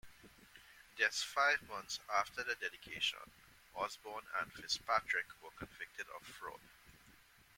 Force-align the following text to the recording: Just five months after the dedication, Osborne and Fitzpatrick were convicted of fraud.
Just 0.97 1.25
five 1.25 1.59
months 1.69 1.99
after 2.17 2.41
the 2.43 2.55
dedication, 2.55 3.19
Osborne 3.75 4.25
and 4.41 4.51
Fitzpatrick 4.51 5.27
were 5.43 5.51
convicted 5.59 6.07
of 6.15 6.23
fraud. 6.25 6.57